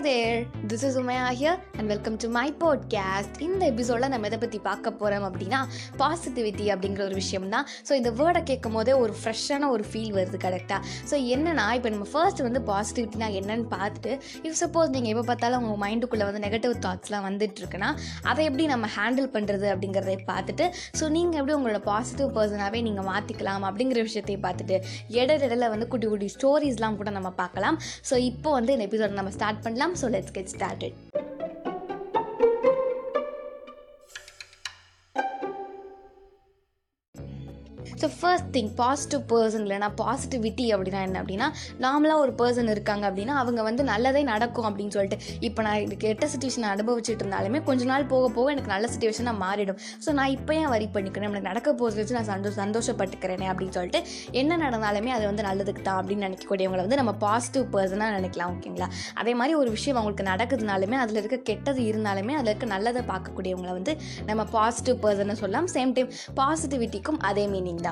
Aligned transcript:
Hi 0.00 0.04
there. 0.04 0.46
This 0.70 0.84
is 0.84 0.96
Umaya 0.98 1.22
here 1.38 1.58
and 1.78 1.88
welcome 1.88 2.16
to 2.16 2.28
my 2.28 2.52
podcast 2.62 3.40
இந்த 3.40 3.66
எபிசோடில் 3.66 4.08
நம்ம 4.08 4.26
எதை 4.26 4.38
பற்றி 4.38 4.58
பார்க்க 4.58 4.90
போகிறோம் 4.90 5.24
அப்படின்னா 5.24 5.60
பாசிட்டிவிட்டி 5.98 6.64
அப்படிங்கிற 6.74 7.02
ஒரு 7.04 7.14
விஷயம் 7.14 7.48
தான் 7.48 7.66
ஸோ 7.88 7.92
இந்த 7.92 8.10
வேர்டை 8.10 8.42
கேட்கும் 8.42 8.72
போதே 8.72 8.92
ஒரு 8.92 9.14
ஃப்ரெஷ்ஷான 9.22 9.68
ஒரு 9.68 9.84
ஃபீல் 9.92 10.12
வருது 10.12 10.38
கரெக்டாக 10.44 10.80
ஸோ 11.10 11.14
என்னென்னா 11.34 11.72
இப்போ 11.72 11.88
நம்ம 11.88 12.06
ஃபர்ஸ்ட் 12.12 12.42
வந்து 12.42 12.60
பாசிட்டிவிட்டினா 12.60 13.28
என்னன்னு 13.40 13.66
பார்த்துட்டு 13.70 14.12
இஃப் 14.42 14.58
சப்போஸ் 14.60 14.88
நீங்கள் 14.88 15.12
எப்போ 15.14 15.22
பார்த்தாலும் 15.22 15.62
உங்கள் 15.62 15.80
மைண்டுக்குள்ளே 15.84 16.24
வந்து 16.24 16.42
நெகட்டிவ் 16.46 16.74
தாட்ஸ்லாம் 16.86 17.26
வந்துட்டு 17.28 17.60
இருக்குன்னா 17.62 17.90
அதை 18.22 18.44
எப்படி 18.44 18.66
நம்ம 18.66 18.86
ஹேண்டில் 18.96 19.28
பண்ணுறது 19.34 19.68
அப்படிங்கிறத 19.74 20.16
பார்த்துட்டு 20.26 20.70
ஸோ 21.00 21.08
நீங்கள் 21.08 21.40
எப்படி 21.40 21.56
உங்களோட 21.58 21.82
பாசிட்டிவ் 21.82 22.30
பர்சனாகவே 22.38 22.82
நீங்கள் 22.82 23.04
மாற்றிக்கலாம் 23.04 23.68
அப்படிங்கிற 23.70 24.02
விஷயத்தை 24.02 24.36
பார்த்துட்டு 24.36 24.78
இடையில 25.10 25.70
வந்து 25.70 25.88
குட்டி 25.88 26.06
குட்டி 26.06 26.30
ஸ்டோரிஸ்லாம் 26.38 26.96
கூட 26.96 27.10
நம்ம 27.10 27.30
பார்க்கலாம். 27.30 27.78
ஸோ 28.10 28.16
இப்போ 28.16 28.52
வந்து 28.52 28.72
இந்த 28.72 28.86
எபிசோட் 28.86 29.18
நம்ம 29.20 29.30
ஸ்டார்ட் 29.30 29.62
பண்ணலாம். 29.62 29.94
So 29.94 30.08
let's 30.10 30.32
get 30.32 30.58
started. 30.60 31.09
So 38.00 38.08
first 38.18 38.50
thing 38.56 38.70
positive 38.80 39.22
person 39.32 39.64
இல்லைனா 39.66 39.88
பாசிட்டிவிட்டி 40.02 40.66
அப்படின்னா 40.74 41.00
என்ன 41.08 41.16
அப்படின்னா 41.22 41.48
நார்மலாக 41.84 42.24
ஒரு 42.24 42.34
பர்சன் 42.40 42.70
இருக்காங்க 42.74 43.04
அப்படின்னா 43.10 43.34
அவங்க 43.42 43.60
வந்து 43.68 43.82
நல்லதே 43.92 44.22
நடக்கும் 44.32 44.68
அப்படின்னு 44.68 44.94
சொல்லிட்டு. 44.96 45.18
இப்போ 45.48 45.60
நான் 45.66 45.80
இது 45.86 45.96
கெட்ட 46.04 46.26
சுச்சுவேஷன் 46.34 46.68
அனுபவிச்சுட்டு 46.74 47.22
இருந்தாலுமே 47.24 47.60
கொஞ்ச 47.68 47.84
நாள் 47.92 48.06
போக 48.12 48.28
போக 48.36 48.46
எனக்கு 48.54 48.72
நல்ல 48.74 48.88
சுச்சுவேஷனாக 48.92 49.36
மாறிடும். 49.44 49.78
ஸோ 50.04 50.12
நான் 50.18 50.32
இப்போ 50.36 50.54
ஏன் 50.60 50.70
வரி 50.74 50.88
பண்ணிக்கணும் 50.96 51.28
எனக்கு 51.30 51.48
நடக்க 51.50 51.68
போகிறது 51.80 52.00
வச்சு 52.02 52.16
நான் 52.18 52.30
சந்தோஷ 52.32 52.54
சந்தோஷப்பட்டுக்கிறேனே 52.64 53.48
அப்படின்னு 53.52 53.76
சொல்லிட்டு 53.78 54.00
என்ன 54.40 54.58
நடந்தாலுமே 54.64 55.12
அது 55.16 55.24
வந்து 55.30 55.44
நல்லதுக்கு 55.48 55.84
தான் 55.88 55.98
அப்படின்னு 56.00 56.26
நினைக்கக்கூடியவங்களை 56.28 56.84
வந்து 56.86 57.00
நம்ம 57.02 57.14
பாசிட்டிவ் 57.26 57.66
பர்சனாக 57.74 58.16
நினைக்கலாம் 58.18 58.52
ஓகேங்களா 58.54 58.88
அதே 59.22 59.34
மாதிரி 59.40 59.54
ஒரு 59.62 59.70
விஷயம் 59.76 59.98
அவங்களுக்கு 60.00 60.26
நடக்குதுனாலுமே 60.32 60.98
அதில் 61.02 61.20
இருக்க 61.22 61.38
கெட்டது 61.50 61.80
இருந்தாலுமே 61.90 62.34
அதில் 62.38 62.52
இருக்க 62.52 62.68
நல்லதை 62.74 63.02
பார்க்கக்கூடியவங்களை 63.12 63.74
வந்து 63.78 63.94
நம்ம 64.30 64.42
பாசிட்டிவ் 64.56 64.98
பர்சனை 65.04 65.36
சொல்லலாம். 65.42 65.68
சேம் 65.76 65.94
டைம் 65.96 66.10
பாசிட்டிவிட்டிக்கும் 66.40 67.20
அதே 67.30 67.46
மீனிங் 67.54 67.82
தான். 67.86 67.89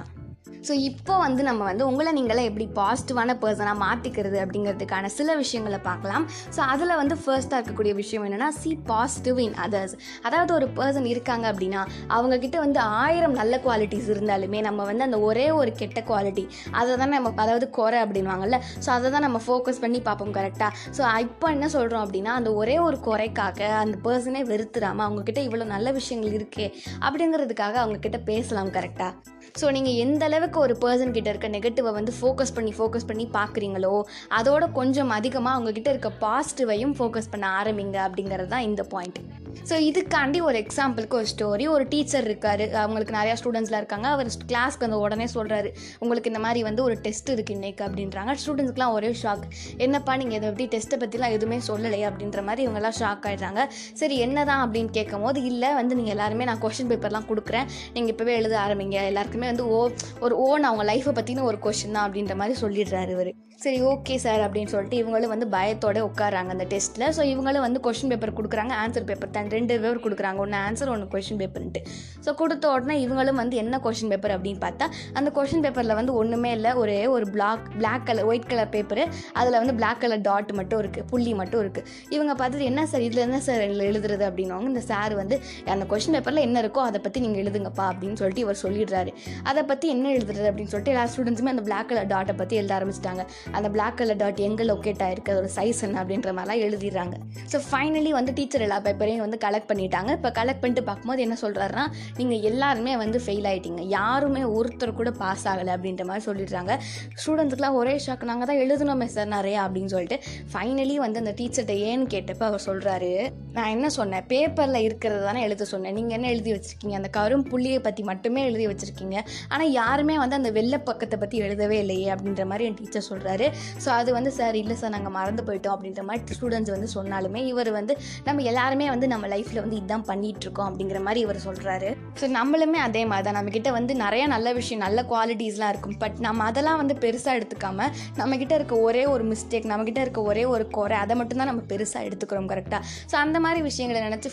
ஸோ 0.67 0.73
இப்போ 0.73 1.19
வந்து 1.19 1.42
நம்ம 1.42 1.64
வந்து 1.64 1.87
உங்களை 1.87 2.12
நீங்களே 2.12 2.45
எப்படி 2.45 2.69
பாசிட்டிவான 2.78 3.37
பர்சனாக 3.42 3.78
மாற்றிக்கிறது 3.78 4.39
அப்படிங்கிறதுக்கான 4.45 5.06
சில 5.06 5.37
விஷயங்களை 5.37 5.78
பார்க்கலாம். 5.78 6.27
ஸோ 6.56 6.61
அதில் 6.73 6.95
வந்து 6.97 7.17
ஃபர்ஸ்ட்டாக 7.17 7.59
இருக்கக்கூடிய 7.59 7.95
விஷயம் 7.95 8.25
என்னென்னா 8.25 8.48
சி 8.48 8.79
பாசிட்டிவ் 8.86 9.39
இன் 9.39 9.55
அதர்ஸ் 9.55 9.95
அதாவது 10.23 10.55
ஒரு 10.55 10.67
பர்சன் 10.69 11.05
இருக்காங்க 11.05 11.53
அப்படின்னா 11.53 11.83
அவங்கக்கிட்ட 12.09 12.56
வந்து 12.56 12.81
ஆயிரம் 12.81 13.33
நல்ல 13.33 13.61
குவாலிட்டிஸ் 13.64 14.09
இருந்தாலுமே 14.09 14.61
நம்ம 14.61 14.84
வந்து 14.84 15.03
அந்த 15.03 15.20
ஒரே 15.20 15.51
ஒரு 15.51 15.73
கெட்ட 15.73 16.01
குவாலிட்டி 16.01 16.45
அதை 16.70 16.97
தான் 16.97 17.09
நம்ம 17.09 17.33
அதாவது 17.36 17.70
குறை 17.70 18.01
அப்படின்வாங்கல்ல 18.01 18.59
ஸோ 18.86 18.91
அதை 18.91 19.11
தான் 19.11 19.23
நம்ம 19.23 19.41
ஃபோக்கஸ் 19.47 19.81
பண்ணி 19.81 20.01
பார்ப்போம் 20.01 20.34
கரெக்டாக 20.34 20.73
ஸோ 20.98 21.03
இப்போ 21.19 21.51
என்ன 21.51 21.69
சொல்கிறோம் 21.69 22.05
அப்படின்னா 22.05 22.34
அந்த 22.41 22.53
ஒரே 22.53 22.79
ஒரு 22.79 22.97
குறைக்காக 22.98 23.61
அந்த 23.79 23.98
பர்சனே 24.05 24.42
வெறுத்துறாமல் 24.45 25.06
அவங்கக்கிட்ட 25.06 25.42
இவ்வளோ 25.48 25.64
நல்ல 25.64 25.92
விஷயங்கள் 25.92 26.33
இருக்கே 26.33 26.69
அப்படிங்கிறதுக்காக 27.01 27.77
அவங்கக்கிட்ட 27.84 28.20
பேசலாம் 28.25 28.70
கரெக்டாக 28.70 29.38
ஸோ 29.57 29.67
நீங்கள் 29.71 29.99
எந்த 29.99 30.25
அளவுக்கு 30.25 30.59
ஒரு 30.61 30.77
பர்சன் 30.81 31.13
கிட்ட 31.13 31.29
இருக்க 31.31 31.49
நெகட்டிவை 31.49 31.93
வந்து 31.93 32.13
ஃபோக்கஸ் 32.13 32.55
பண்ணி 32.55 32.73
ஃபோக்கஸ் 32.73 33.07
பண்ணி 33.07 33.27
பார்க்குறீங்களோ 33.33 33.95
அதோட 34.39 34.65
கொஞ்சம் 34.73 35.11
அதிகமாக 35.11 35.57
அவங்கக்கிட்ட 35.57 35.91
இருக்க 35.91 36.13
பாசிட்டிவையும் 36.21 36.97
ஃபோக்கஸ் 36.99 37.31
பண்ண 37.31 37.47
ஆரம்பிங்க 37.59 38.01
அப்படிங்கிறது 38.01 38.49
தான் 38.49 38.63
இந்த 38.63 38.85
பாயிண்ட் 38.91 39.21
ஸோ 39.70 39.77
இதுக்காண்டி 39.89 40.41
ஒரு 40.48 40.59
எக்ஸாம்பிளுக்கு 40.64 41.17
ஒரு 41.20 41.28
ஸ்டோரி 41.33 41.67
ஒரு 41.75 41.84
டீச்சர் 41.92 42.27
இருக்காரு. 42.31 42.64
அவங்களுக்கு 42.83 43.14
நிறையா 43.19 43.37
ஸ்டூடெண்ட்ஸ்லாம் 43.41 43.83
இருக்காங்க. 43.83 44.09
அவர் 44.17 44.31
கிளாஸ்க்கு 44.51 44.84
வந்து 44.87 45.01
உடனே 45.05 45.28
சொல்கிறாரு 45.37 45.70
உங்களுக்கு 46.03 46.33
இந்த 46.33 46.42
மாதிரி 46.47 46.62
வந்து 46.69 46.83
ஒரு 46.87 46.97
டெஸ்ட் 47.06 47.33
இருக்குது 47.34 47.56
இன்றைக்கு 47.59 47.84
அப்படின்றாங்க. 47.89 48.34
ஸ்டூடெண்ட்ஸ்க்குலாம் 48.42 48.95
ஒரே 48.98 49.11
ஷாக் 49.23 49.45
என்னப்பா 49.86 50.14
நீங்கள் 50.23 50.39
இதை 50.41 50.48
எப்படி 50.53 50.69
டெஸ்ட்டை 50.75 50.98
பற்றிலாம் 51.03 51.34
எதுவுமே 51.39 51.59
சொல்லலையே 51.70 52.06
அப்படின்ற 52.11 52.42
மாதிரி 52.48 52.64
இவங்கெல்லாம் 52.67 52.97
ஷாக் 53.01 53.27
ஆகிடுறாங்க 53.31 53.62
சரி 54.03 54.17
என்னதான் 54.27 54.63
அப்படின்னு 54.64 54.92
கேட்கும் 54.98 55.24
போது 55.27 55.41
இல்லை 55.51 55.73
வந்து 55.80 55.96
நீங்கள் 56.01 56.14
எல்லாருமே 56.17 56.46
நான் 56.51 56.63
கொஷின் 56.64 56.90
பேப்பர்லாம் 56.92 57.29
கொடுக்குறேன். 57.30 57.69
நீங்கள் 57.96 58.13
இப்போவே 58.14 58.35
எழுத 58.40 58.57
ஆரம்பிங்க. 58.67 58.98
எல்லாருக்குமே 59.11 59.48
வந்து 59.52 59.67
ஓ 59.77 59.80
ஒரு 60.25 60.35
ஓன் 60.46 60.69
அவங்க 60.70 60.85
லைஃப்பை 60.92 61.14
பற்றின 61.19 61.45
ஒரு 61.51 61.61
கொஷின் 61.67 61.96
தான் 61.96 62.07
அப்படின்ற 62.07 62.35
மாதிரி 62.42 62.57
சொல்லிடுறாரு 62.63 63.13
இவர். 63.17 63.30
சரி 63.64 63.79
ஓகே 63.92 64.17
சார் 64.25 64.42
அப்படின்னு 64.46 64.73
சொல்லிட்டு 64.73 64.98
இவங்களும் 65.02 65.33
வந்து 65.35 65.46
பயத்தோட 65.55 66.01
உட்காராங்க 66.08 66.52
அந்த 66.57 66.67
டெஸ்ட்டில் 66.73 67.07
ஸோ 67.17 67.23
இவங்களும் 67.33 67.64
வந்து 67.67 67.80
கொஷின் 67.86 68.11
பேப்பர் 68.13 68.36
கொடுக்குறாங்க. 68.39 68.73
ஆன்சர் 68.83 69.07
பேப்பர் 69.08 69.33
தனி 69.36 69.48
ரெண்டு 69.57 69.75
பேர் 69.85 70.03
கொடுக்குறாங்க. 70.05 70.39
ஒன்று 70.45 70.59
ஆன்சர் 70.67 70.92
ஒன்று 70.95 71.07
கொஷின் 71.14 71.41
பேப்பர்ன்ட்டு 71.42 71.83
ஸோ 72.25 72.33
கொடுத்த 72.41 72.64
உடனே 72.75 72.97
இவங்களும் 73.05 73.41
வந்து 73.42 73.57
என்ன 73.63 73.81
கொஷின் 73.86 74.11
பேப்பர் 74.13 74.35
அப்படின்னு 74.36 74.61
பார்த்தா 74.67 74.89
அந்த 75.19 75.29
கொஷின் 75.39 75.64
பேப்பரில் 75.67 75.97
வந்து 76.01 76.13
ஒன்றுமே 76.20 76.53
இல்லை. 76.59 76.73
ஒரே 76.83 76.98
ஒரு 77.14 77.27
black 77.35 77.64
black 77.81 78.07
colour 78.11 78.29
white 78.31 78.48
colour 78.53 78.73
paper 78.77 79.05
அதில் 79.41 79.58
வந்து 79.61 79.75
பிளாக் 79.81 80.03
கலர் 80.05 80.25
டாட் 80.29 80.53
மட்டும் 80.61 80.81
இருக்குது 80.83 81.07
புள்ளி 81.13 81.33
மட்டும் 81.41 81.63
இருக்குது 81.64 81.87
இவங்க 82.17 82.33
பார்த்துட்டு 82.41 82.69
என்ன 82.70 82.87
சார் 82.92 83.05
இதில் 83.08 83.25
என்ன 83.27 83.41
சார் 83.48 83.63
எழுதுறது? 83.91 84.25
அப்படின்னாங்க 84.31 84.69
இந்த 84.73 84.83
சார் 84.91 85.14
வந்து 85.20 85.39
அந்த 85.75 85.85
கொஷின் 85.92 86.14
பேப்பரில் 86.17 86.45
என்ன 86.47 86.57
இருக்கோ 86.64 86.83
அதை 86.89 87.01
பற்றி 87.07 87.19
நீங்கள் 87.25 87.42
எழுதுங்கப்பா 87.45 87.85
அப்படின்னு 87.92 88.19
சொல்லிட்டு 88.20 88.45
இவர் 88.47 88.61
சொல்லிடுறாரு. 88.64 89.11
அதை 89.51 89.63
பற்றி 89.70 89.87
என்ன 89.95 90.07
எழுதுறது? 90.17 90.47
அப்படின்னு 90.51 90.73
சொல்லிட்டு 90.73 90.95
எல்லா 90.95 91.05
ஸ்டூடெண்ட்ஸுமே 91.13 91.53
அந்த 91.55 91.64
பிளாக் 91.69 91.89
கலர் 91.91 92.08
டாட்டை 92.14 92.35
பற்றி 92.41 92.57
எழுத 92.61 92.73
ஆரம்பிச்சிட்டாங்க. 92.79 93.25
அந்த 93.58 93.69
பிளாக் 93.77 93.98
கலர் 94.01 94.20
டாட் 94.23 94.41
எங்கே 94.48 94.64
லொக்கேட் 94.70 95.03
ஆயிருக்கு? 95.07 95.33
அதோட 95.35 95.51
சைஸ் 95.58 95.83
என்ன? 95.87 95.97
அப்படின்ற 96.03 96.33
மாதிரிலாம் 96.39 96.63
எழுதிடுறாங்க. 96.67 97.17
ஸோ 97.53 97.58
ஃபைனலி 97.69 98.13
வந்து 98.19 98.33
டீச்சர் 98.39 98.64
எல்லா 98.67 98.79
பேப்பரையும் 98.87 99.25
வந்து 99.27 99.38
கலெக்ட் 99.45 99.71
பண்ணிட்டாங்க. 99.71 100.11
இப்போ 100.19 100.31
கலெக்ட் 100.39 100.63
பண்ணிட்டு 100.63 100.85
பார்க்கும்போது 100.89 101.25
என்ன 101.27 101.37
சொல்கிறாருன்னா 101.45 101.87
நீங்கள் 102.21 102.43
எல்லாருமே 102.51 102.95
வந்து 103.05 103.21
ஃபெயில் 103.25 103.49
ஆகிட்டீங்க 103.53 103.83
யாருமே 103.97 104.43
ஒருத்தர் 104.57 104.97
கூட 105.01 105.11
பாஸ் 105.23 105.47
ஆகலை 105.53 105.73
அப்படின்ற 105.77 106.05
மாதிரி 106.11 106.25
சொல்லிடுறாங்க. 106.29 106.73
ஸ்டூடெண்ட்ஸ்க்குலாம் 107.21 107.79
ஒரே 107.81 107.95
ஷாக் 108.07 108.29
நாங்கள் 108.31 108.51
தான் 108.51 108.61
எழுதணுமே 108.65 109.09
சார் 109.17 109.31
நிறையா 109.37 109.61
அப்படின்னு 109.67 109.93
சொல்லிட்டு 109.95 110.19
ஃபைனலி 110.55 110.97
வந்து 111.05 111.23
அந்த 111.23 111.35
டீச்சர்கிட்ட 111.41 111.77
ஏன்னு 111.91 112.07
கேட்டப்போ 112.15 112.47
அவர் 112.51 112.65
சொல்கிறாரு 112.69 113.13
நான் 113.57 113.73
என்ன 113.77 113.87
சொன்னேன்? 113.99 114.25
பேப்பரில் 114.33 114.85
இருக்கிறது 114.87 115.23
தானே 115.29 115.41
எழுத 115.47 115.67
சொன்னேன். 115.73 115.95
நீங்கள் 115.99 116.17
என்ன 116.19 116.27
எழுதி 116.35 116.51
வச்சுருக்கீங்க? 116.57 116.97
அந்த 117.01 117.11
கரும் 117.19 117.47
புள்ளியை 117.51 117.79
பற்றி 117.87 118.03
மட்டுமே 118.11 118.41
எழுதி 118.51 118.67
வச்சுருக்கீங்க. 118.70 119.17
ஆனால் 119.53 119.73
யாருமே 119.81 120.17
வந்து 120.23 120.39
அந்த 120.41 120.51
வெள்ளை 120.59 120.81
பக்கத்தை 120.89 121.17
பற்றி 121.23 121.37
எழுதவே 121.47 121.79
இல்லையே 121.85 122.09
அப்படின்ற 122.15 122.45
மாதிரி 122.51 122.67
என் 122.69 122.79
டீச்சர் 122.81 123.07
சொல்கிறாரு 123.11 123.47
ஸோ 123.85 123.89
அது 123.99 124.11
வந்து 124.19 124.31
சார் 124.39 124.57
இல்லை 124.63 124.77
சார் 124.83 124.95
நாங்கள் 124.97 125.15
மறந்து 125.19 125.43
போயிட்டோம். 125.49 125.75
அப்படின்ற 125.77 126.03
மாதிரி 126.09 126.37
ஸ்டூடெண்ட்ஸ் 126.39 126.73
வந்து 126.75 126.89
சொன்னாலுமே 126.97 127.43
இவர் 127.53 127.70
வந்து 127.79 127.97
நம்ம 128.29 128.44
எல்லாருமே 128.50 128.87
வந்து 128.94 129.09
நம்ம 129.19 129.34
லைஃப்பில் 129.37 129.64
வந்து 129.64 129.76
இதுதான் 129.76 130.06
பண்ணிகிட்ருக்கோம் 130.08 130.46
இருக்கோம் 130.49 130.69
அப்படிங்கிற 130.70 130.99
மாதிரி 131.02 131.20
இவர் 131.20 131.38
சொல்கிறாரு 131.46 131.88
ஸோ 132.20 132.26
நம்மளுமே 132.37 132.79
அதே 132.79 133.02
மாதிரி 133.06 133.25
தான் 133.29 133.37
நம்மக்கிட்ட 133.38 133.70
வந்து 133.70 133.94
நிறைய 133.94 134.26
நல்ல 134.26 134.52
விஷயம் 134.52 134.82
நல்ல 134.82 135.02
குவாலிட்டிஸ்லாம் 135.02 135.69
இருக்கும். 135.69 135.96
பட் 135.99 136.17
நம்ம 136.19 136.44
அதெல்லாம் 136.44 136.76
வந்து 136.76 136.94
பெருசாக 136.94 137.38
எடுத்துக்காமல் 137.38 137.93
நம்மக்கிட்ட 138.17 138.55
இருக்க 138.55 138.76
ஒரே 138.78 139.06
ஒரு 139.06 139.25
மிஸ்டேக் 139.25 139.69
நம்மக்கிட்ட 139.73 140.00
இருக்க 140.00 140.23
ஒரே 140.23 140.44
ஒரு 140.44 140.67
குறை 140.69 140.96
அதை 140.96 141.17
மட்டும்தான் 141.17 141.46
நம்ம 141.46 141.62
பெருசாக 141.69 142.06
எடுத்துக்கிறோம் 142.08 142.50
கரெக்டாக 142.52 142.82
ஸோ 143.12 143.17
அந்த 143.17 143.40
மாதிரி 143.40 143.62
விஷயங்களை 143.62 144.02
நினச்சி 144.08 144.31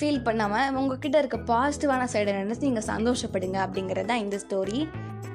ஃபீல் 0.00 0.22
பண்ணாமல் 0.22 0.74
உங்ககிட்ட 0.74 1.18
இருக்க 1.18 1.40
பாசிட்டிவான 1.52 2.08
சைடை 2.12 2.34
நினச்சி 2.42 2.68
நீங்கள் 2.70 2.88
சந்தோஷப்படுங்க 2.88 3.60
அப்படிங்கிறது 3.66 4.06
தான் 4.06 4.18
இந்த 4.18 4.38
ஸ்டோரி 4.38 4.80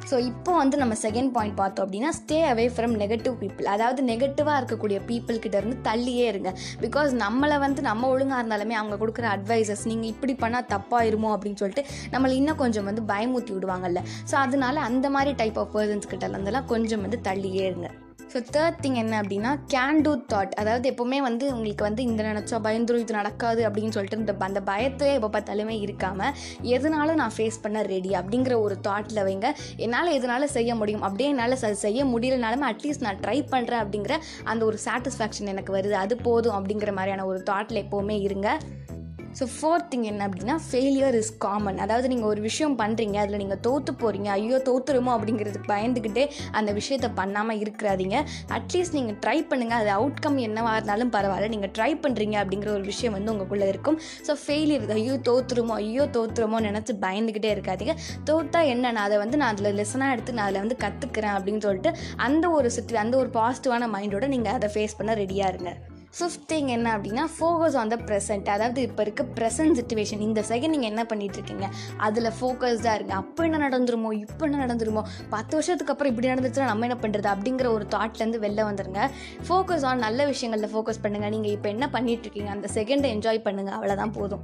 ஸோ 0.10 0.18
இப்போ 0.30 0.52
வந்து 0.62 0.78
நம்ம 0.82 0.94
செகண்ட் 1.04 1.32
பாயிண்ட் 1.36 1.58
பார்த்தோம் 1.60 1.86
அப்படின்னா 1.86 2.12
stay 2.20 2.38
away 2.52 2.66
from 2.76 2.96
negative 3.04 3.36
people 3.42 3.70
அதாவது 3.74 4.02
நெகட்டிவாக 4.12 4.60
இருக்கக்கூடிய 4.62 5.00
பீப்புள் 5.10 5.42
கிட்ட 5.44 5.58
இருந்து 5.62 5.78
தள்ளியே 5.90 6.26
இருங்க. 6.32 6.52
பிகாஸ் 6.86 7.12
நம்மளை 7.24 7.58
வந்து 7.66 7.82
நம்ம 7.90 8.10
ஒழுங்காக 8.14 8.42
இருந்தாலுமே 8.42 8.78
அவங்க 8.80 8.98
கொடுக்குற 9.04 9.28
அட்வைசஸ் 9.36 9.86
நீங்கள் 9.92 10.12
இப்படி 10.14 10.36
பண்ணால் 10.44 10.70
தப்பாயிருமோ 10.76 11.32
அப்படின்னு 11.36 11.62
சொல்லிட்டு 11.64 11.86
நம்மளை 12.16 12.36
இன்னும் 12.42 12.62
கொஞ்சம் 12.64 12.90
வந்து 12.92 13.04
பயமுத்தி 13.14 13.54
விடுவாங்கல்ல. 13.58 14.02
ஸோ 14.32 14.38
அதனால 14.46 14.80
அந்த 14.92 15.10
மாதிரி 15.18 15.34
டைப் 15.44 15.60
ஆஃப் 15.64 15.74
பர்சன்ஸ் 15.78 16.12
கிட்ட 16.14 16.26
இருந்தெல்லாம் 16.28 16.72
கொஞ்சம் 16.76 17.06
வந்து 17.08 17.20
தள்ளியே 17.30 17.66
இருங்க. 17.72 17.90
ஸோ 18.34 18.40
தேர்ட் 18.52 18.78
திங் 18.82 18.94
என்ன 18.94 19.22
அப்படின்னா 19.22 19.60
கேன் 19.74 20.02
டூ 20.02 20.12
தாட் 20.34 20.52
அதாவது 20.52 20.86
எப்போவுமே 20.92 21.18
வந்து 21.18 21.46
உங்களுக்கு 21.54 21.84
வந்து 21.84 22.04
இந்த 22.04 22.24
நினச்சா 22.24 22.58
பயந்துரும் 22.64 23.04
இது 23.04 23.14
நடக்காது 23.14 23.70
அப்படின்னு 23.70 23.90
சொல்லிட்டு 23.90 24.18
இந்த 24.18 24.36
அந்த 24.40 24.60
பயத்தையே 24.60 25.14
எப்போ 25.14 25.30
பார்த்தாலுமே 25.34 25.76
இருக்காமல் 25.86 26.32
எதனாலும் 26.62 27.16
நான் 27.16 27.36
ஃபேஸ் 27.38 27.60
பண்ண 27.62 27.82
ரெடி 27.82 28.10
அப்படிங்கிற 28.10 28.60
ஒரு 28.62 28.78
தாட்டில் 28.88 29.24
வைங்க. 29.24 29.50
என்னால் 29.78 30.14
எதனால 30.20 30.44
செய்ய 30.44 30.76
முடியும்? 30.76 31.02
அப்படியே 31.02 31.30
என்னால் 31.30 31.58
செய்ய 31.74 32.06
முடியலனாலுமே 32.06 32.68
அட்லீஸ்ட் 32.72 33.06
நான் 33.08 33.20
ட்ரை 33.20 33.38
பண்ணுறேன் 33.54 33.84
அப்படிங்கிற 33.84 34.18
அந்த 34.44 34.66
ஒரு 34.66 34.80
சாட்டிஸ்ஃபேக்ஷன் 34.86 35.52
எனக்கு 35.56 35.74
வருது. 35.78 35.92
அது 35.92 36.18
போதும் 36.18 36.58
அப்படிங்கிற 36.60 36.94
மாதிரியான 36.94 37.26
ஒரு 37.26 37.44
தாட்டில் 37.50 37.84
எப்போவுமே 37.84 38.22
இருங்க. 38.22 38.50
ஸோ 39.40 39.44
ஃபோர்த் 39.54 39.88
திங் 39.92 40.06
என்ன 40.12 40.22
அப்படின்னா 40.28 40.56
ஃபெயிலியர் 40.68 41.16
இஸ் 41.20 41.32
காமன் 41.46 41.80
அதாவது 41.86 42.08
நீங்கள் 42.14 42.30
ஒரு 42.32 42.42
விஷயம் 42.48 42.76
பண்ணுறீங்க 42.82 43.18
அதில் 43.24 43.42
நீங்கள் 43.44 43.62
தோற்று 43.68 43.92
போகிறீங்க 44.02 44.30
ஐயோ 44.38 44.58
தோற்றுருமோ 44.70 45.12
அப்படிங்கிறதுக்கு 45.18 45.70
பயந்துக்கிட்டே 45.74 46.24
அந்த 46.60 46.70
விஷயத்த 46.80 47.08
பண்ணாமல் 47.20 47.60
இருக்கிறாதீங்க. 47.64 48.18
அட்லீஸ்ட் 48.58 48.98
நீங்கள் 48.98 49.18
ட்ரை 49.24 49.38
பண்ணுங்கள் 49.52 49.80
அது 49.82 49.92
அவுட்கம் 49.98 50.38
என்னவாக 50.48 50.76
இருந்தாலும் 50.78 51.14
பரவாயில்ல. 51.16 51.50
நீங்கள் 51.56 51.74
ட்ரை 51.78 51.92
பண்ணுறீங்க 52.04 52.38
அப்படிங்கிற 52.44 52.72
ஒரு 52.78 52.86
விஷயம் 52.92 53.16
வந்து 53.18 53.32
உங்களுக்குள்ளே 53.34 53.70
இருக்கும். 53.74 54.00
ஸோ 54.28 54.34
ஃபெயிலியர் 54.44 54.96
ஐயோ 54.98 55.16
தோற்றுருமோ 55.30 55.76
ஐயோ 55.84 56.06
தோற்றுருமோ 56.18 56.60
நினச்சி 56.70 56.96
பயந்துக்கிட்டே 57.06 57.52
இருக்காதீங்க. 57.56 57.96
தோற்றா 58.30 58.62
என்ன 58.74 58.92
நான் 58.98 59.06
அதை 59.08 59.20
வந்து 59.24 59.40
நான் 59.44 59.54
அதில் 59.56 59.78
லெசனாக 59.80 60.16
எடுத்து 60.18 60.38
நான் 60.40 60.48
அதில் 60.48 60.64
வந்து 60.66 60.78
கற்றுக்கிறேன் 60.86 61.38
அப்படின்னு 61.38 61.64
சொல்லிட்டு 61.68 61.94
அந்த 62.28 62.46
ஒரு 62.58 62.72
சுற்றி 62.78 63.02
அந்த 63.06 63.18
ஒரு 63.24 63.32
பாசிட்டிவான 63.40 63.90
மைண்டோட 63.96 64.28
நீங்கள் 64.36 64.58
அதை 64.60 64.70
ஃபேஸ் 64.76 65.00
பண்ண 65.02 65.14
ரெடியாக 65.24 65.54
இருங்க. 65.54 65.74
ஃபிஃப்த் 66.18 66.46
திங் 66.52 66.70
என்ன 66.76 66.88
அப்படின்னா 66.96 67.24
ஃபோக்கஸ் 67.36 67.76
ஆன் 67.82 67.92
த 67.94 67.98
ப்ரெசென்ட் 68.08 68.48
அதாவது 68.50 68.80
இப்போ 68.82 69.02
இருக்க 69.02 69.24
ப்ரெசன்ட் 69.38 69.78
சுச்சுவேஷன் 69.80 70.24
இந்த 70.26 70.42
செகண்ட் 70.50 70.74
நீங்கள் 70.76 70.92
என்ன 70.92 71.04
பண்ணிட்டு 71.06 71.38
இருக்கீங்க? 71.40 71.68
அதில் 71.98 72.30
ஃபோக்கஸ்டாக 72.40 72.96
இருங்க. 72.98 73.14
அப்போ 73.14 73.44
என்ன 73.44 73.60
நடந்துருமோ 73.68 74.12
இப்போ 74.24 74.46
என்ன 74.46 74.60
நடந்துருமோ 74.66 75.04
பத்து 75.30 75.56
வருஷத்துக்கு 75.58 75.94
அப்புறம் 75.94 76.12
இப்படி 76.14 76.30
நடந்துச்சுன்னா 76.34 76.70
நம்ம 76.72 76.88
என்ன 76.90 76.98
பண்ணுறது 77.04 77.30
அப்படிங்கிற 77.34 77.70
ஒரு 77.78 77.88
தாட்லேருந்து 77.96 78.44
வெளில 78.46 78.66
வந்துருங்க. 78.70 79.10
ஃபோக்கஸ் 79.48 79.86
ஆன் 79.92 80.04
நல்ல 80.08 80.26
விஷயங்களில் 80.26 80.74
ஃபோக்கஸ் 80.74 81.02
பண்ணுங்கள் 81.06 81.34
நீங்கள் 81.38 81.52
இப்போ 81.52 81.70
என்ன 81.70 81.88
பண்ணிட்டு 81.90 82.28
இருக்கீங்க? 82.28 82.52
அந்த 82.52 82.70
செகண்டை 82.74 83.10
என்ஜாய் 83.18 83.46
பண்ணுங்கள் 83.48 83.78
அவ்வளோதான் 83.80 84.16
போதும். 84.20 84.44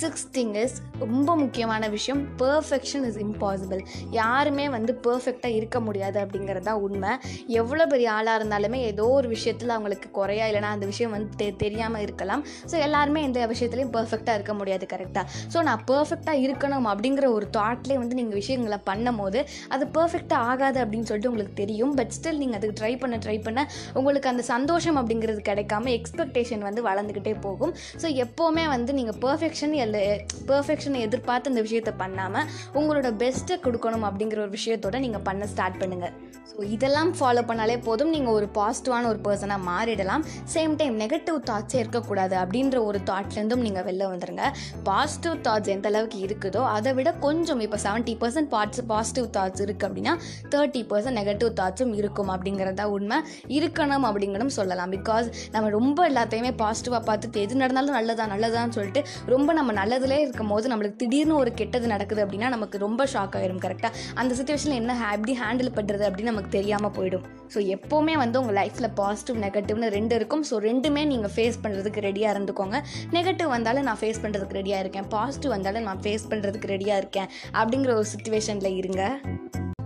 சிக்ஸ் 0.00 0.26
திங் 0.32 0.54
இஸ் 0.62 0.76
ரொம்ப 0.98 1.36
முக்கியமான 1.36 1.88
விஷயம் 1.88 2.20
பர்ஃபெக்ஷன் 2.38 3.04
இஸ் 3.08 3.18
இம்பாசிபிள் 3.18 3.80
யாருமே 4.10 4.68
வந்து 4.68 4.92
பர்ஃபெக்டாக 5.06 5.58
இருக்க 5.58 5.80
முடியாது 5.80 6.18
அப்படிங்கிறது 6.20 6.64
தான் 6.68 6.80
உண்மை. 6.86 7.12
எவ்வளோ 7.60 7.86
பெரிய 7.86 8.12
ஆளாக 8.12 8.36
இருந்தாலுமே 8.40 8.78
ஏதோ 8.90 9.06
ஒரு 9.08 9.28
விஷயத்தில் 9.28 9.68
அவங்களுக்கு 9.68 10.10
குறையா 10.10 10.46
இல்லைனா 10.46 10.70
அந்த 10.76 10.86
விஷயம் 10.86 11.10
வந்து 11.10 11.30
தெ 11.36 11.46
தெரியாமல் 11.56 12.02
இருக்கலாம். 12.02 12.44
ஸோ 12.70 12.76
எல்லாருமே 12.86 13.22
எந்த 13.22 13.46
விஷயத்துலையும் 13.46 13.92
பர்ஃபெக்டாக 13.96 14.36
இருக்க 14.38 14.54
முடியாது 14.54 14.86
கரெக்டாக 14.92 15.24
ஸோ 15.54 15.62
நான் 15.62 15.84
பர்ஃபெக்டாக 15.90 16.44
இருக்கணும் 16.46 16.88
அப்படிங்கிற 16.92 17.26
ஒரு 17.36 17.48
தாட்லேயே 17.56 17.98
வந்து 18.02 18.18
நீங்கள் 18.20 18.38
விஷயங்களை 18.42 18.78
பண்ணும் 18.84 19.16
போது 19.16 19.42
அது 19.68 19.86
பர்ஃபெக்டாக 19.98 20.48
ஆகாது 20.50 20.80
அப்படின்னு 20.84 21.08
சொல்லிட்டு 21.10 21.30
உங்களுக்கு 21.30 21.60
தெரியும். 21.62 21.94
பட் 21.94 22.12
ஸ்டில் 22.18 22.40
நீங்கள் 22.42 22.58
அதுக்கு 22.60 22.78
ட்ரை 22.82 22.98
பண்ண 22.98 23.16
ட்ரை 23.16 23.42
பண்ண 23.42 23.60
உங்களுக்கு 23.94 24.28
அந்த 24.28 24.42
சந்தோஷம் 24.42 24.98
அப்படிங்கிறது 25.02 25.42
கிடைக்காம 25.50 25.92
எக்ஸ்பெக்டேஷன் 25.98 26.66
வந்து 26.68 26.82
வளர்ந்துக்கிட்டே 26.88 27.34
போகும். 27.40 27.74
ஸோ 28.02 28.06
எப்போவுமே 28.24 28.66
வந்து 28.74 28.92
நீங்கள் 29.00 29.20
பர்ஃபெக்ஷன் 29.26 29.65
இல்லை 29.86 30.02
பெர்ஃபெக்ஷனை 30.50 31.00
எதிர்பார்த்து 31.00 31.50
இந்த 31.50 31.60
விஷயத்தை 31.60 31.94
பண்ணாமல் 32.02 32.48
உங்களோட 32.78 33.10
பெஸ்ட்டை 33.22 33.58
கொடுக்கணும் 33.66 34.08
அப்படிங்கிற 34.08 34.40
ஒரு 34.46 34.54
விஷயத்தோட 34.58 34.98
நீங்கள் 34.98 35.26
பண்ண 35.28 35.46
ஸ்டார்ட் 35.46 35.80
பண்ணுங்கள் 35.82 36.14
ஸோ 36.50 36.64
இதெல்லாம் 36.74 37.10
ஃபாலோ 37.18 37.40
பண்ணாலே 37.48 37.74
போதும். 37.86 38.10
நீங்கள் 38.14 38.34
ஒரு 38.38 38.46
பாசிட்டிவான 38.58 39.08
ஒரு 39.12 39.18
பர்சனாக 39.24 39.60
மாறிடலாம். 39.68 40.22
சேம் 40.52 40.74
டைம் 40.80 40.94
நெகட்டிவ் 41.02 41.38
தாட்ஸே 41.48 41.78
இருக்கக்கூடாது 41.82 42.34
அப்படின்ற 42.42 42.76
ஒரு 42.88 42.98
தாட்லேருந்தும் 43.10 43.64
நீங்கள் 43.66 43.84
வெளில 43.88 44.04
வந்துடுங்க 44.12 44.44
பாசிட்டிவ் 44.88 45.34
தாட்ஸ் 45.46 45.72
எந்த 45.74 45.88
அளவுக்கு 45.90 46.18
இருக்குதோ 46.26 46.62
அதை 46.76 46.92
விட 46.98 47.12
கொஞ்சம் 47.24 47.60
இப்போ 47.66 47.78
seventy 47.84 48.14
percent 48.22 48.50
parts 48.54 48.82
positive 48.92 49.26
thoughts 49.36 49.62
இருக்குது 49.66 49.88
அப்படின்னா 49.88 50.14
தேர்ட்டி 50.54 50.82
பர்சன்ட் 50.92 51.18
நெகட்டிவ் 51.20 51.50
தாட்ஸும் 51.60 51.94
இருக்கும் 52.00 52.30
அப்படிங்கிறது 52.34 52.78
தான் 52.80 52.92
உண்மை. 52.96 53.18
இருக்கணும் 53.56 54.06
அப்படிங்கிறதும் 54.10 54.54
சொல்லலாம். 54.58 54.94
பிகாஸ் 54.96 55.28
நம்ம 55.56 55.68
ரொம்ப 55.78 56.08
எல்லாத்தையுமே 56.12 56.52
பாசிட்டிவாக 56.62 57.02
பார்த்துட்டு 57.10 57.44
எது 57.44 57.60
நடந்தாலும் 57.64 57.98
நல்லதா 57.98 58.26
நல்லதான்னு 58.34 58.76
சொல்லிட்டு 58.78 59.02
ரொம்ப 59.34 59.45
ரொம்ப 59.46 59.58
நம்ம 59.58 59.74
நல்லதுலேயே 59.78 60.22
இருக்கும் 60.24 60.48
போது 60.52 60.70
நம்மளுக்கு 60.70 60.98
திடீர்னு 61.00 61.34
ஒரு 61.40 61.50
கெட்டது 61.58 61.86
நடக்குது 61.92 62.20
அப்படின்னா 62.22 62.48
நமக்கு 62.54 62.76
ரொம்ப 62.84 63.02
ஷாக் 63.12 63.34
ஆயிரும் 63.38 63.60
கரெக்டாக 63.64 64.00
அந்த 64.20 64.32
சுச்சுவேஷனில் 64.38 64.78
என்ன 64.80 64.94
எப்படி 65.16 65.34
ஹேண்டில் 65.42 65.70
பண்ணுறது 65.76 66.04
அப்படின்னு 66.08 66.32
நமக்கு 66.32 66.50
தெரியாமல் 66.56 66.92
போயிடும். 66.96 67.26
ஸோ 67.54 67.60
எப்போவுமே 67.74 68.14
வந்து 68.22 68.40
உங்கள் 68.40 68.56
லைஃப்பில் 68.60 68.90
பாசிட்டிவ் 69.00 69.38
நெகட்டிவ்னு 69.44 69.90
ரெண்டு 69.96 70.16
இருக்கும். 70.20 70.42
ஸோ 70.48 70.58
ரெண்டுமே 70.68 71.04
நீங்கள் 71.12 71.32
ஃபேஸ் 71.34 71.60
பண்ணுறதுக்கு 71.66 72.02
ரெடியாக 72.08 72.34
இருந்துக்கோங்க. 72.36 72.80
நெகட்டிவ் 73.16 73.52
வந்தாலும் 73.56 73.86
நான் 73.90 74.00
ஃபேஸ் 74.02 74.22
பண்ணுறதுக்கு 74.24 74.58
ரெடியாக 74.60 74.84
இருக்கேன். 74.86 75.08
பாசிட்டிவ் 75.14 75.54
வந்தாலும் 75.56 75.86
நான் 75.90 76.02
ஃபேஸ் 76.06 76.26
பண்ணுறதுக்கு 76.32 76.72
ரெடியாக 76.74 77.02
இருக்கேன். 77.04 77.30
அப்படிங்கிற 77.62 77.94
ஒரு 78.00 78.10
சுச்சுவேஷனில் 78.14 78.78
இருங்க. 78.82 79.04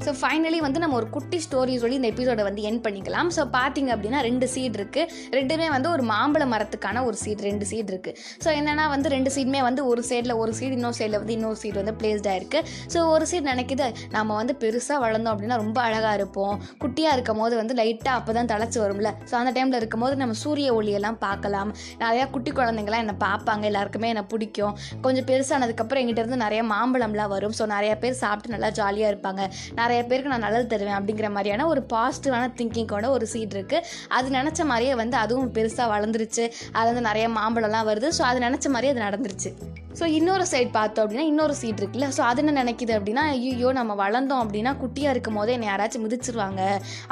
ஸோ 0.05 0.11
ஃபைனலி 0.21 0.59
வந்து 0.65 0.81
நம்ம 0.83 0.97
ஒரு 0.99 1.07
குட்டி 1.15 1.39
ஸ்டோரி 1.45 1.73
சொல்லி 1.83 1.97
இந்த 1.99 2.09
எபிசோடை 2.13 2.45
வந்து 2.49 2.63
என் 2.69 2.81
பண்ணிக்கலாம். 2.85 3.29
ஸோ 3.37 3.43
பார்த்தீங்க 3.57 3.91
அப்படின்னா 3.95 4.21
ரெண்டு 4.29 4.47
சீட் 4.55 4.77
இருக்குது 4.79 5.35
ரெண்டுமே 5.37 5.67
வந்து 5.75 5.89
ஒரு 5.95 6.03
மாம்பழ 6.13 6.45
மரத்துக்கான 6.53 7.03
ஒரு 7.09 7.17
சீட் 7.23 7.43
ரெண்டு 7.49 7.67
சீட் 7.71 7.91
இருக்குது 7.93 8.15
ஸோ 8.45 8.49
என்னென்னா 8.59 8.85
வந்து 8.95 9.09
ரெண்டு 9.15 9.31
சீடுமே 9.35 9.61
வந்து 9.69 9.83
ஒரு 9.91 10.03
சைடில் 10.11 10.35
ஒரு 10.43 10.53
சீடு 10.59 10.77
இன்னொரு 10.79 10.97
சைடில் 11.01 11.19
வந்து 11.23 11.35
இன்னொரு 11.39 11.59
சீட் 11.63 11.79
வந்து 11.81 11.95
பிளேஸ்டாக 12.01 12.39
இருக்குது 12.41 12.65
ஸோ 12.95 13.01
ஒரு 13.15 13.27
சீட் 13.33 13.49
நினைக்குது 13.53 13.89
நம்ம 14.17 14.31
வந்து 14.41 14.57
பெருசாக 14.63 14.99
வளர்ந்தோம் 15.05 15.33
அப்படின்னா 15.35 15.59
ரொம்ப 15.65 15.79
அழகாக 15.89 16.15
இருப்போம். 16.21 16.55
குட்டியாக 16.85 17.17
இருக்கும் 17.17 17.43
போது 17.43 17.55
வந்து 17.61 17.77
லைட்டாக 17.81 18.15
அப்போ 18.21 18.35
தான் 18.39 18.51
தழைச்சி 18.53 18.81
வரும்ல. 18.85 19.13
ஸோ 19.31 19.37
அந்த 19.41 19.53
டைமில் 19.59 19.79
இருக்கும் 19.81 20.05
போது 20.07 20.17
நம்ம 20.23 20.37
சூரிய 20.45 20.71
ஒளியெல்லாம் 20.79 21.21
பார்க்கலாம். 21.27 21.71
நிறையா 22.05 22.27
குட்டி 22.35 22.53
குழந்தைங்களாம் 22.59 23.05
என்னை 23.05 23.17
பார்ப்பாங்க. 23.27 23.65
எல்லாருக்குமே 23.73 24.11
என்னை 24.15 24.25
பிடிக்கும். 24.33 24.75
கொஞ்சம் 25.07 25.29
பெருசானதுக்கப்புறம் 25.31 26.03
எங்கிட்ட 26.05 26.25
இருந்து 26.25 26.41
நிறைய 26.47 26.63
மாம்பழம்லாம் 26.73 27.33
வரும். 27.37 27.57
ஸோ 27.61 27.67
நிறைய 27.77 27.93
பேர் 28.05 28.21
சாப்பிட்டு 28.25 28.57
நல்லா 28.57 28.73
ஜாலியாக 28.81 29.13
இருப்பாங்க. 29.15 29.43
நிறைய 29.81 29.90
நிறைய 29.91 30.09
பேருக்கு 30.09 30.33
நான் 30.33 30.47
நல்லது 30.47 30.67
தருவேன் 30.73 30.99
அப்படிங்கிற 30.99 31.29
மாதிரியான 31.37 31.67
ஒரு 31.67 31.81
பாசிட்டிவான 31.93 32.51
திங்கிங்கோட 32.59 33.07
ஒரு 33.17 33.27
சீட் 33.27 33.55
இருக்குது 33.57 33.87
அது 34.09 34.37
நினச்ச 34.39 34.65
மாதிரியே 34.65 34.95
வந்து 35.03 35.17
அதுவும் 35.25 35.53
பெருசாக 35.55 35.93
வளர்ந்துருச்சு. 35.95 36.47
அது 36.73 36.89
வந்து 36.91 37.07
நிறைய 37.11 37.29
மாம்பழம்லாம் 37.39 37.91
வருது. 37.93 38.09
ஸோ 38.19 38.23
அது 38.31 38.47
நினச்ச 38.47 38.69
மாதிரியே 38.75 38.93
அது 38.95 39.07
நடந்துருச்சு. 39.09 39.51
ஸோ 39.99 40.05
இன்னொரு 40.17 40.45
சைட் 40.51 40.69
பார்த்தோம் 40.77 41.03
அப்படின்னா 41.05 41.25
இன்னொரு 41.31 41.55
சீட் 41.61 41.81
இருக்குல்ல. 41.81 42.07
ஸோ 42.17 42.21
அது 42.27 42.41
என்ன 42.43 42.53
நினைக்கிது 42.59 42.93
அப்படின்னா 42.97 43.23
ஐயோ 43.35 43.71
நம்ம 43.79 43.93
வளர்ந்தோம் 44.03 44.43
அப்படின்னா 44.45 44.73
குட்டியாக 44.83 45.15
இருக்கும் 45.15 45.39
போதே 45.39 45.55
என்னை 45.57 45.67
யாராச்சும் 45.71 46.05
மிதிச்சிருவாங்க. 46.05 46.61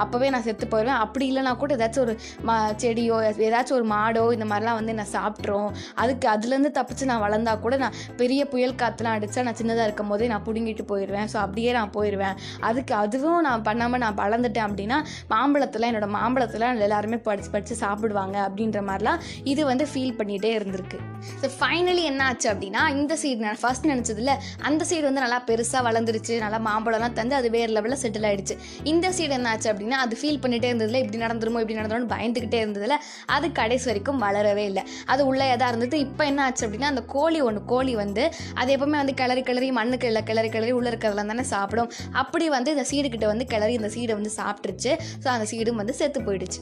அப்போவே 0.03 0.29
நான் 0.35 0.45
செத்து 0.47 0.67
போயிடுவேன். 0.73 1.01
அப்படி 1.05 1.25
இல்லைனா 1.31 1.53
கூட 1.63 1.73
ஏதாச்சும் 1.79 2.05
ஒரு 2.05 2.15
மா 2.49 2.55
செடியோ 2.83 3.17
ஏதாச்சும் 3.49 3.77
ஒரு 3.79 3.87
மாடோ 3.95 4.23
இந்த 4.37 4.47
மாதிரிலாம் 4.51 4.79
வந்து 4.81 4.95
நான் 5.01 5.11
சாப்பிட்றோம் 5.17 5.69
அதுக்கு 6.05 6.29
அதுலேருந்து 6.35 6.73
தப்பிச்சு 6.79 7.09
நான் 7.13 7.23
வளர்ந்தா 7.27 7.55
கூட 7.65 7.77
நான் 7.83 7.97
பெரிய 8.23 8.45
புயல் 8.53 8.77
காற்றுலாம் 8.83 9.17
அடித்தா 9.19 9.45
நான் 9.49 9.59
சின்னதாக 9.63 9.89
இருக்கும் 9.89 10.13
போதே 10.15 10.29
நான் 10.35 10.45
பிடுங்கிட்டு 10.49 10.87
போயிடுவேன். 10.93 11.29
ஸோ 11.35 11.39
அப்படியே 11.45 11.73
நான் 11.79 11.93
போயிடுவேன். 11.99 12.39
அதுக்கு 12.71 12.95
அதுவும் 13.03 13.43
நான் 13.49 13.67
பண்ணாமல் 13.69 14.03
நான் 14.05 14.19
வளர்ந்துட்டேன் 14.23 14.67
அப்படின்னா 14.69 15.01
மாம்பழத்தில் 15.35 15.89
என்னோட 15.91 16.11
மாம்பழத்தில் 16.17 16.67
எல்லாருமே 16.89 17.21
படித்து 17.29 17.53
படித்து 17.57 17.77
சாப்பிடுவாங்க 17.85 18.39
அப்படின்ற 18.47 18.81
மாதிரிலாம் 18.91 19.21
இது 19.55 19.65
வந்து 19.73 19.87
ஃபீல் 19.93 20.17
பண்ணிகிட்டே 20.23 20.53
இருந்திருக்கு. 20.61 21.01
ஸோ 21.43 21.47
ஃபைனலி 21.59 22.07
என்ன 22.13 22.25
ஆச்சு 22.31 22.49
அப்படின்னா 22.49 22.67
இந்த 22.69 23.17
சீடு 23.17 23.41
நான் 23.45 23.59
ஃபர்ஸ்ட் 23.61 23.87
நினச்சதில்ல 23.91 24.33
அந்த 24.61 24.85
சீடு 24.85 25.05
வந்து 25.09 25.23
நல்லா 25.25 25.45
பெருசாக 25.49 25.83
வளர்ந்துருச்சு 25.89 26.41
நல்லா 26.45 26.59
மாம்பழம்லாம் 26.69 27.17
தந்து 27.19 27.35
அது 27.35 27.51
வேறு 27.51 27.73
லெவலில் 27.77 28.01
செட்டில் 28.03 28.27
ஆகிடுச்சு 28.31 28.57
இந்த 28.85 29.13
சீடு 29.13 29.33
என்ன 29.39 29.51
ஆச்சு 29.53 29.71
அப்படின்னா 29.73 29.99
அது 30.05 30.17
ஃபீல் 30.21 30.41
பண்ணிகிட்டே 30.45 30.71
இருந்ததில்ல 30.73 31.01
இப்படி 31.05 31.23
நடந்துருமோ 31.25 31.61
இப்படி 31.63 31.79
நடந்துரும்னு 31.81 32.13
பயந்துக்கிட்டே 32.15 32.61
இருந்ததில்ல 32.65 32.99
அது 33.27 33.53
கடைசி 33.53 33.87
வரைக்கும் 33.91 34.21
வளரவே 34.25 34.65
இல்லை. 34.65 34.85
அது 35.07 35.27
உள்ளே 35.27 35.51
எதாக 35.55 35.69
இருந்தது 35.69 35.99
இப்போ 35.99 36.25
என்ன 36.25 36.43
ஆச்சு 36.45 36.67
அப்படின்னா 36.67 36.91
அந்த 36.95 37.05
கோழி 37.05 37.41
ஒன்று 37.41 37.65
கோழி 37.65 37.95
வந்து 37.95 38.33
அது 38.55 38.77
எப்பவுமே 38.77 38.99
வந்து 39.03 39.15
கிளறி 39.15 39.43
கிளறி 39.43 39.71
மண்ணுக்கு 39.71 40.07
இல்லை 40.07 40.23
கிளறி 40.23 40.49
கிளறி 40.49 40.73
உள்ளே 40.73 40.91
இருக்கிறதெல்லாம் 40.93 41.33
தானே 41.35 41.43
சாப்பிடும். 41.43 41.91
அப்படி 42.13 42.49
வந்து 42.49 42.71
இந்த 42.71 42.85
சீடு 42.85 43.27
வந்து 43.27 43.45
கிளறி 43.45 43.73
இந்த 43.73 43.89
சீடை 43.97 44.15
வந்து 44.21 44.31
சாப்பிட்டுருச்சு. 44.41 44.95
ஸோ 45.25 45.29
அந்த 45.37 45.47
சீடும் 45.53 45.81
வந்து 45.83 45.95
செத்து 45.95 46.21
போயிடுச்சு. 46.21 46.61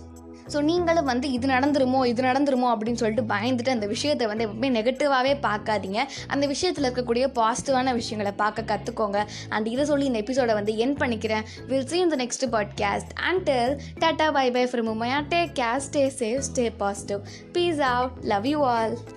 ஸோ 0.52 0.60
நீங்களும் 0.60 1.04
வந்து 1.04 1.31
இது 1.31 1.48
நடந்துருமோ 1.48 2.06
இது 2.06 2.22
நடந்துருமோ 2.22 2.69
அப்படின்னு 2.72 3.00
சொல்லிட்டு 3.02 3.34
பயந்துட்டு 3.34 3.69
அந்த 3.69 3.87
விஷயத்தை 3.87 4.26
வந்து 4.26 4.46
எப்பவுமே 4.46 4.70
நெகட்டிவாகவே 4.78 5.34
பார்க்காதீங்க. 5.48 6.02
அந்த 6.28 6.46
விஷயத்தில் 6.46 6.84
இருக்கக்கூடிய 6.84 7.25
பாசிட்டிவான 7.40 7.94
விஷயங்களை 7.94 8.32
பார்க்க 8.37 8.69
கற்றுக்கோங்க 8.72 9.25
அண்ட் 9.48 9.66
இதை 9.66 9.84
சொல்லி 9.84 10.04
இந்த 10.04 10.19
எபிசோடை 10.19 10.54
வந்து 10.54 10.76
என் 10.76 10.96
பண்ணிக்கிறேன். 10.96 11.44
Will 11.66 11.87
see 11.87 12.08
the 12.08 12.16
next 12.16 12.46
podcast 12.50 13.12
and 13.14 13.34
until 13.37 13.76
tata 14.00 14.32
bye 14.32 14.50
bye 14.50 14.64
from 14.64 14.90
Umaya 14.93 15.19
take 15.28 15.52
care 15.52 15.88
stay 15.90 16.04
safe 16.19 16.43
stay 16.52 16.72
positive 16.76 17.20
peace 17.52 17.78
out. 17.78 18.10
Love 18.22 18.46
you 18.46 18.64
all 18.64 19.15